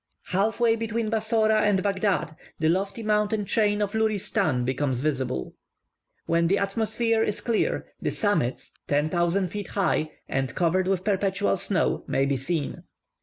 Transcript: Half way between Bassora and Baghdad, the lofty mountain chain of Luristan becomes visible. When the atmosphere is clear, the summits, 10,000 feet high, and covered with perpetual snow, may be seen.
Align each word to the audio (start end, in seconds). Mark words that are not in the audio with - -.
Half 0.29 0.59
way 0.59 0.75
between 0.75 1.11
Bassora 1.11 1.61
and 1.61 1.83
Baghdad, 1.83 2.35
the 2.57 2.69
lofty 2.69 3.03
mountain 3.03 3.45
chain 3.45 3.83
of 3.83 3.91
Luristan 3.93 4.65
becomes 4.65 4.99
visible. 5.01 5.53
When 6.25 6.47
the 6.47 6.57
atmosphere 6.57 7.21
is 7.21 7.39
clear, 7.39 7.85
the 8.01 8.09
summits, 8.09 8.73
10,000 8.87 9.49
feet 9.49 9.67
high, 9.67 10.09
and 10.27 10.55
covered 10.55 10.87
with 10.87 11.05
perpetual 11.05 11.55
snow, 11.55 12.03
may 12.07 12.25
be 12.25 12.35
seen. 12.35 12.81